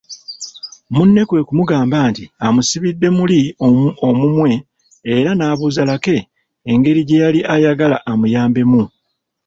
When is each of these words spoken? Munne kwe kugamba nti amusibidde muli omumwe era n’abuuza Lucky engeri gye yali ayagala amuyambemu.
Munne 0.95 1.21
kwe 1.29 1.41
kugamba 1.49 1.97
nti 2.09 2.23
amusibidde 2.45 3.07
muli 3.17 3.39
omumwe 4.09 4.51
era 5.15 5.31
n’abuuza 5.35 5.81
Lucky 5.89 6.17
engeri 6.71 7.01
gye 7.07 7.17
yali 7.23 7.39
ayagala 7.53 7.97
amuyambemu. 8.11 8.83